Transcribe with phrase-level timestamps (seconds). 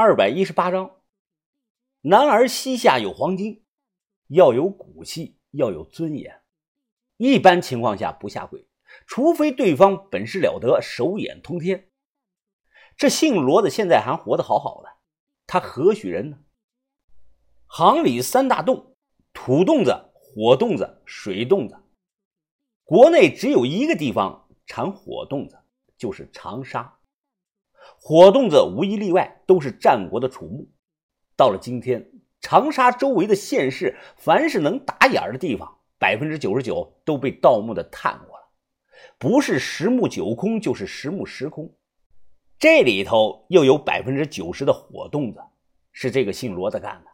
[0.00, 0.92] 二百一十八章。
[2.02, 3.64] 男儿膝下有黄金，
[4.28, 6.40] 要有骨气，要有尊严。
[7.16, 8.68] 一般情况下不下跪，
[9.08, 11.90] 除非对方本事了得，手眼通天。
[12.96, 14.88] 这姓罗的现在还活得好好的，
[15.48, 16.38] 他何许人呢？
[17.66, 18.94] 行里三大洞：
[19.32, 21.76] 土洞子、火洞子、水洞子。
[22.84, 25.58] 国内只有一个地方产火洞子，
[25.96, 26.97] 就是长沙。
[27.96, 30.68] 火洞子无一例外都是战国的楚墓。
[31.36, 38.48] 到了今天，长沙周围的县市，凡是能打眼的地方，百分之九十九都被盗墓的探过了，
[39.18, 41.72] 不是十墓九空，就是十墓十空。
[42.58, 45.40] 这里头又有百分之九十的火洞子，
[45.92, 47.10] 是这个姓罗的干的，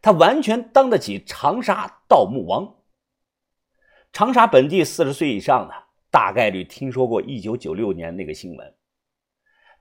[0.00, 2.76] 他完全当得起长沙盗墓王。
[4.12, 5.74] 长沙本地四十岁以上的，
[6.10, 8.74] 大概率听说过一九九六年那个新闻。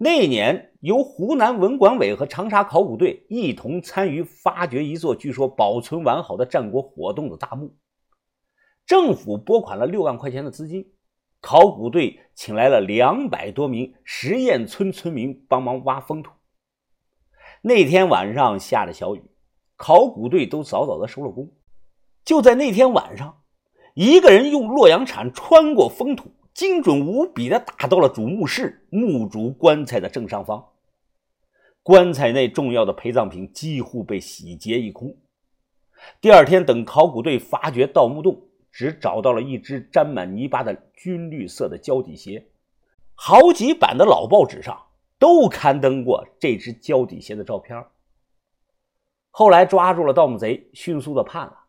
[0.01, 7.75] 那年，由湖南文管委和长沙考古队一同参与发掘一座据说保存完好的战国火洞的大墓。
[8.85, 10.93] 政府拨款了六万块钱的资金，
[11.41, 16.31] 考古队请来了两百多名实验村村民帮忙挖封土。
[17.61, 19.23] 那天晚上下着小雨，
[19.75, 21.51] 考古队都早早的收了工。
[22.23, 23.41] 就在那天晚上，
[23.95, 26.31] 一个人用洛阳铲穿过封土。
[26.53, 30.69] 精准无比的打到了主墓室墓主棺材的正上方，
[31.83, 35.15] 棺材内重要的陪葬品几乎被洗劫一空。
[36.19, 42.47] 第二天，等考古队发掘盗墓洞，只找到了一只沾满泥巴的军绿色的胶底鞋，
[43.15, 47.85] 好几版的老报纸上都刊登过这只胶底鞋的照片。
[49.31, 51.65] 后来抓住了盗墓贼，迅速的判了，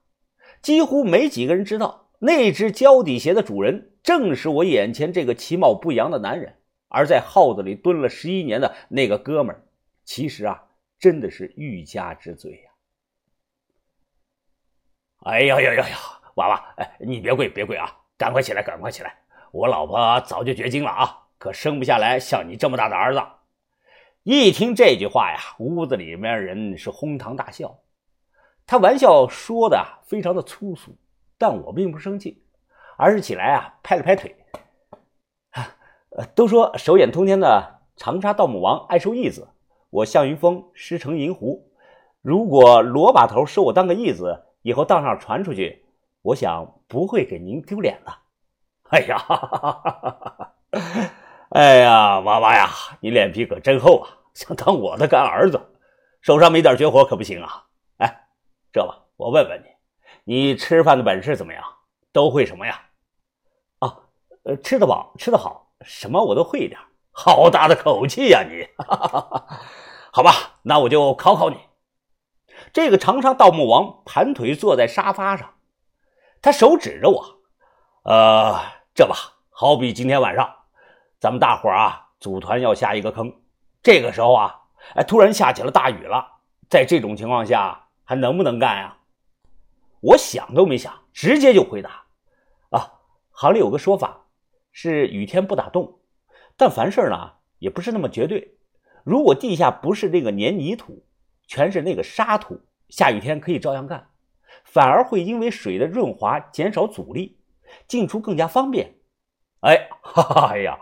[0.63, 3.89] 几乎没几个人知道那只胶底鞋的主人。
[4.03, 6.57] 正是我眼前这个其貌不扬的男人，
[6.89, 9.63] 而在耗子里蹲了十一年的那个哥们儿，
[10.05, 10.65] 其实啊，
[10.99, 12.71] 真的是欲加之罪呀！
[15.19, 15.97] 哎呀呀呀呀，
[16.37, 19.15] 娃娃，哎，你别跪，别跪啊，赶快起来，赶快起来！
[19.53, 23.23] 我老婆早就绝经了啊，可生不下来像你这么大的儿子。
[24.23, 27.79] 一听这句话呀，屋子里面人是哄堂大笑。
[28.67, 30.97] 他玩笑说的啊非常的粗俗，
[31.41, 32.45] 但我并不生气。
[32.99, 34.37] 而是起来啊，拍了拍腿。
[36.11, 39.49] 呃，都说手眼通天的长沙盗墓王爱收义子，
[39.89, 41.73] 我向云峰师承银狐。
[42.21, 45.87] 如果罗把头收我当个义子，以后道上传出去，
[46.21, 48.13] 我想不会给您丢脸的。
[48.91, 49.25] 哎呀，
[51.49, 52.69] 哎呀，娃娃呀，
[53.01, 54.21] 你脸皮可真厚啊！
[54.35, 55.59] 想当我的干儿子，
[56.21, 57.65] 手上没点绝活可不行啊！
[57.97, 58.29] 哎，
[58.73, 59.70] 这吧，我问问你，
[60.25, 61.63] 你吃饭的本事怎么样？
[62.13, 62.81] 都会什么呀？
[64.43, 66.81] 呃，吃得饱，吃得好，什么我都会一点。
[67.13, 68.67] 好大的口气呀你！
[70.11, 71.59] 好吧，那我就考考你。
[72.73, 75.55] 这个长沙盗墓王盘腿坐在沙发上，
[76.41, 77.23] 他手指着我，
[78.05, 78.59] 呃，
[78.95, 79.15] 这吧，
[79.51, 80.51] 好比今天晚上，
[81.19, 83.31] 咱们大伙啊组团要下一个坑，
[83.83, 84.59] 这个时候啊，
[84.95, 86.27] 哎，突然下起了大雨了，
[86.71, 88.97] 在这种情况下还能不能干呀？
[90.01, 92.07] 我想都没想，直接就回答：
[92.71, 93.01] 啊，
[93.31, 94.27] 行里有个说法。
[94.73, 95.99] 是雨天不打洞，
[96.57, 98.57] 但凡事呢也不是那么绝对。
[99.03, 101.05] 如果地下不是那个黏泥土，
[101.49, 104.11] 全是那个沙土，下雨天可以照样干，
[104.65, 107.41] 反而会因为水的润滑减少阻力，
[107.89, 108.95] 进出更加方便。
[109.63, 110.79] 哎， 哈哈，哎呀，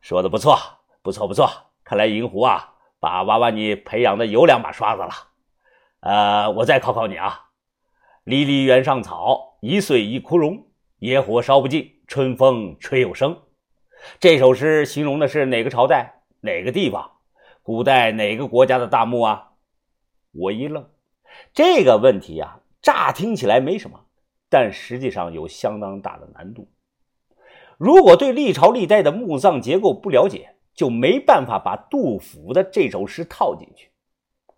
[0.00, 0.56] 说的不错，
[1.02, 1.50] 不错，不错。
[1.82, 5.10] 看来银狐啊，把娃娃你培养的有两把刷子了。
[6.00, 7.45] 呃，我再考考你啊
[8.26, 10.66] ，“离离原上草，一岁一枯荣，
[10.98, 13.36] 野火烧不尽。”春风吹又生，
[14.20, 17.10] 这首诗形容的是哪个朝代、哪个地方、
[17.62, 19.54] 古代哪个国家的大墓啊？
[20.32, 20.88] 我一愣，
[21.52, 24.06] 这个问题啊，乍听起来没什么，
[24.48, 26.68] 但实际上有相当大的难度。
[27.76, 33.90] 如果对历朝历代的墓葬结构不了解，就没办法把杜甫的这首诗套进去。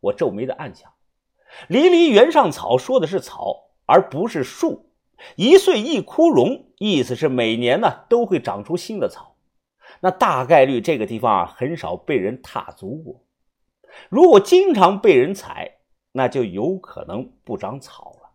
[0.01, 0.93] 我皱眉的暗想
[1.69, 4.91] ：“离离原上草”说的是草，而不是树。
[5.35, 9.37] 一岁一枯荣，意思是每年呢都会长出新的草。
[10.01, 13.25] 那大概率这个地方啊很少被人踏足过。
[14.09, 15.79] 如果经常被人踩，
[16.13, 18.31] 那就有可能不长草了。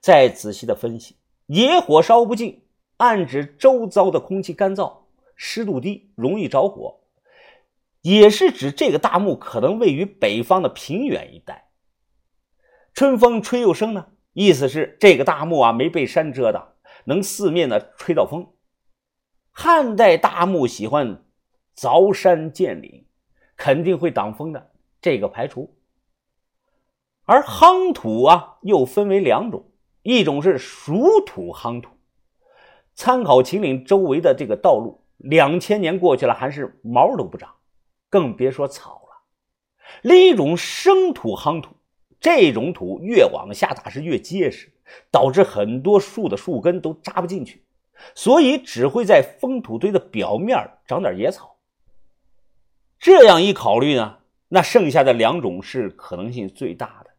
[0.00, 2.62] 再仔细的分析，野火烧不尽，
[2.98, 4.98] 暗指周遭的空气干燥、
[5.34, 7.00] 湿度低，容易着火，
[8.02, 11.69] 也是指这个大墓可能位于北方的平原一带。
[12.94, 14.06] 春风吹又生呢？
[14.32, 18.46] 意思是这个大墓啊没被山遮挡，能四面的吹到风。
[19.50, 21.24] 汉代大墓喜欢
[21.76, 23.06] 凿山建岭，
[23.56, 24.70] 肯定会挡风的。
[25.00, 25.76] 这个排除。
[27.24, 29.70] 而夯土啊，又分为两种，
[30.02, 31.90] 一种是熟土夯土，
[32.94, 37.54] 参考秦岭周围的这个道路，两千年过去了，还是毛都不长，
[38.08, 39.22] 更别说草了。
[40.02, 41.76] 另一种生土夯土，
[42.20, 44.70] 这种土越往下打是越结实，
[45.10, 47.64] 导致很多树的树根都扎不进去，
[48.14, 51.56] 所以只会在封土堆的表面长点野草。
[52.98, 54.18] 这样一考虑呢，
[54.48, 57.10] 那剩下的两种是可能性最大的。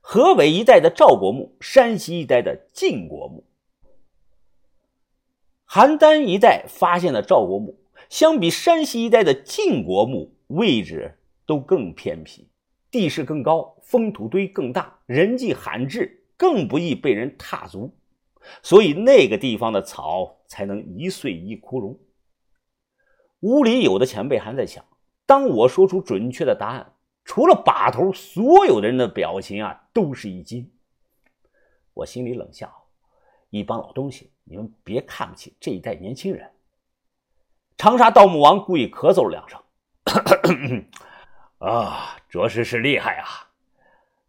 [0.00, 3.44] 河北一带的赵国墓，山西一带的晋国墓，
[5.68, 12.48] 邯郸一带发现的赵国墓，相比山西一带的晋国墓，位置都更偏僻，
[12.90, 17.94] 地势更高，封土堆更大，人迹罕至，更不易被人踏足，
[18.62, 21.98] 所以那个地方的草才能一岁一枯荣。
[23.40, 24.84] 屋里有的前辈还在想，
[25.26, 26.94] 当我说出准确的答案。
[27.24, 30.72] 除了把头，所有的人的表情啊都是一惊。
[31.92, 32.72] 我心里冷笑：
[33.50, 36.50] 一帮老东西，你们别看不起这一代年轻人。
[37.76, 39.60] 长沙盗墓王故意咳嗽了两声
[40.06, 40.84] ：“咳咳咳
[41.58, 43.26] 啊，着实是厉害啊！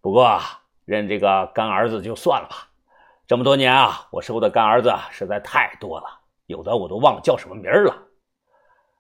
[0.02, 0.40] 不过
[0.86, 2.70] 认这个干儿子就算了吧。
[3.28, 6.06] 这么多年啊，我收的干儿子实在太多了，
[6.48, 8.08] 有的我都忘了叫什么名儿了。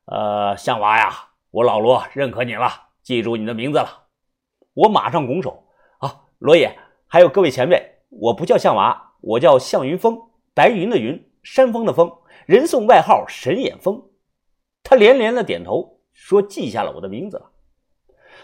[0.05, 4.03] 呃，向娃呀，我老罗认可你了。”记住你的名字了，
[4.75, 5.65] 我马上拱手
[5.97, 6.77] 啊，罗爷，
[7.07, 12.15] 还有各位前辈，我不叫向娃，我叫向云峰，白云的云，山峰的峰，
[12.45, 14.03] 人送外号神眼峰。
[14.83, 17.48] 他连连的点头，说记下了我的名字了。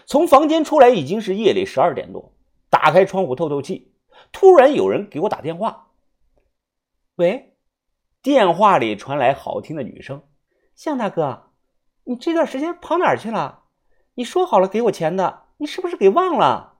[0.06, 2.32] 从房间出来已经是夜里十二点多，
[2.70, 3.92] 打开窗户透透气，
[4.30, 5.88] 突然有人给我打电话。
[7.16, 7.56] 喂，
[8.22, 10.22] 电话里传来好听的女声
[10.76, 11.50] ：“向大哥，
[12.04, 13.64] 你这段时间跑哪儿去了？”
[14.14, 16.74] 你说好了给我钱的，你是不是给忘了？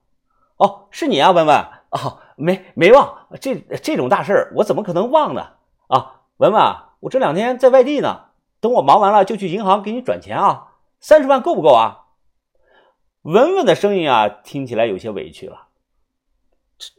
[0.55, 1.55] 哦，是你啊，文文
[1.91, 5.55] 哦，没没忘，这这种大事儿我怎么可能忘呢？
[5.87, 6.63] 啊，文文，
[7.01, 8.29] 我这两天在外地呢，
[8.61, 12.06] 等我忙完了就去银行给你转钱啊，三十万够不够啊？
[13.27, 15.67] 文文的声音啊，听起来有些委屈了，
[16.79, 16.93] 差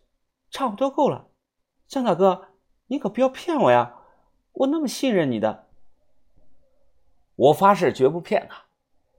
[0.50, 1.28] 差不多够了。
[1.86, 2.48] 向大哥，
[2.88, 3.94] 你可不要骗我呀，
[4.52, 5.69] 我那么信任你的，
[7.34, 8.64] 我发誓绝不骗他。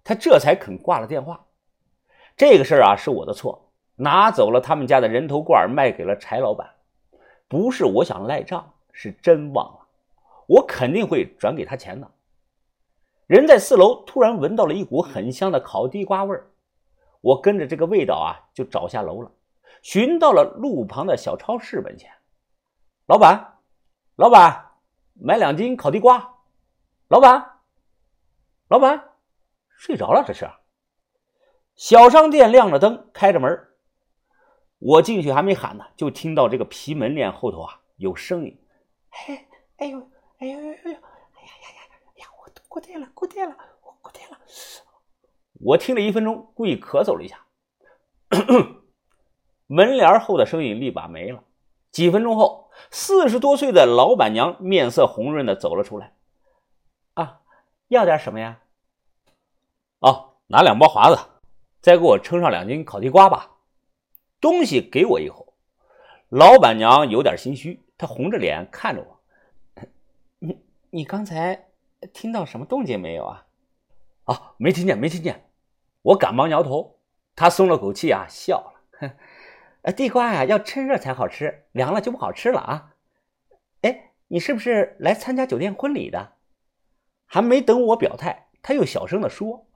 [0.03, 1.47] 他这才肯挂了电话。
[2.37, 6.75] 这个事儿啊是我的错，拿走了他们家的人头罐，卖给了柴老板。
[7.47, 9.87] 不是我想赖账，是真忘了。
[10.45, 12.11] 我肯定会转给他钱的。
[13.25, 16.51] 人在四楼，突然闻到了一股很香的烤地瓜味儿。
[17.21, 19.31] 我跟着这个味道啊，就找下楼了，
[19.81, 22.11] 寻到了路旁的小超市门前。
[23.07, 23.57] 老板，
[24.15, 24.71] 老板，
[25.13, 26.35] 买两斤烤地瓜。
[27.07, 27.59] 老板，
[28.67, 29.09] 老板。
[29.77, 30.49] 睡着了，这是。
[31.75, 33.67] 小商店亮着灯，开着门。
[34.77, 38.61] 我进去还没喊呢，就听到这个皮门帘后头啊有声音
[39.09, 39.99] ：“嘿，哎呦，
[40.39, 41.81] 哎呦呦呦，哎呀呀呀
[42.15, 44.37] 呀，我过电了，过电了，我过电了。”
[45.59, 47.45] 我听了一分钟，故意咳嗽了一下。
[49.67, 51.43] 门帘后的声音立马没了。
[51.91, 56.13] 几分钟后，四十多岁的老板娘面色红润的走了出来
[57.15, 57.41] ：“啊，
[57.87, 58.61] 要点什么呀？”
[59.99, 61.19] 哦，拿两包华子，
[61.81, 63.57] 再给我称上两斤烤地瓜吧。
[64.39, 65.53] 东西给我以后，
[66.29, 69.83] 老板娘有点心虚，她红着脸看着我
[70.39, 70.57] ：“你
[70.91, 71.67] 你刚才
[72.13, 73.45] 听到什么动静没有啊
[74.25, 75.43] ？”“啊，没听见，没听见。”
[76.09, 76.99] 我赶忙摇头。
[77.35, 79.15] 他松了口气啊，笑了：“哼，
[79.95, 82.95] 地瓜呀，要趁热才好吃，凉了就不好吃了啊。
[83.81, 86.33] ”“哎，你是不是来参加酒店婚礼的？”
[87.25, 89.67] 还没等我表态，他又小声的说。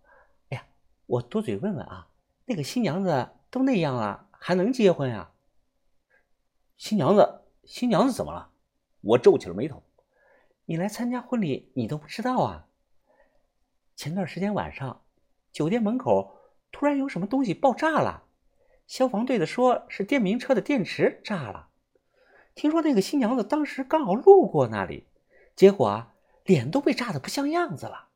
[0.50, 0.66] 哎呀
[1.06, 2.10] 我多嘴问问啊，
[2.46, 5.32] 那个新娘子都那样了，还能结婚呀？
[6.78, 8.50] 新娘子，新娘子怎么了？
[9.02, 9.84] 我皱起了眉头。
[10.66, 12.68] 你来参加婚礼，你都不知道啊？
[13.96, 15.03] 前段时间晚上，
[15.54, 16.36] 酒店门口
[16.72, 18.24] 突然有什么东西爆炸了，
[18.88, 21.70] 消防队的说是电瓶车的电池炸了。
[22.56, 25.06] 听说那个新娘子当时刚好路过那里，
[25.56, 28.10] 结果啊，脸都被炸得不像样子了。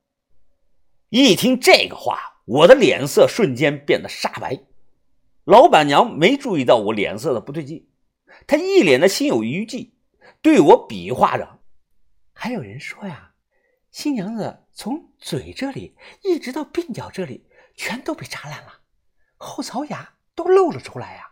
[1.09, 2.33] 一听这个话。
[2.47, 4.61] 我的脸色瞬间变得煞白，
[5.43, 7.89] 老板娘没注意到我脸色的不对劲，
[8.47, 9.91] 她一脸的心有余悸，
[10.41, 11.59] 对我比划着。
[12.31, 13.33] 还有人说呀，
[13.91, 18.81] 新娘子从嘴这里一直到鬓角这里，全都被扎烂了，
[19.35, 21.26] 后槽牙都露了出来呀。